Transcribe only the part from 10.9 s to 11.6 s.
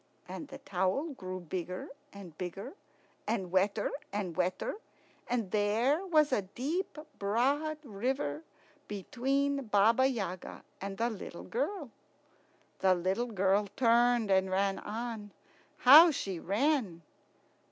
the little